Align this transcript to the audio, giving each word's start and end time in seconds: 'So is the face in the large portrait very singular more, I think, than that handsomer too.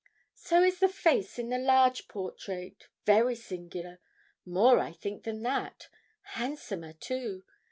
'So 0.33 0.63
is 0.63 0.79
the 0.79 0.87
face 0.89 1.37
in 1.37 1.49
the 1.49 1.59
large 1.59 2.07
portrait 2.07 2.87
very 3.05 3.35
singular 3.35 3.99
more, 4.47 4.79
I 4.79 4.93
think, 4.93 5.25
than 5.25 5.43
that 5.43 5.89
handsomer 6.23 6.93
too. 6.93 7.43